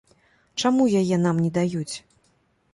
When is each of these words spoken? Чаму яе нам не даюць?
Чаму 0.61 0.87
яе 1.01 1.21
нам 1.27 1.43
не 1.45 1.53
даюць? 1.61 1.95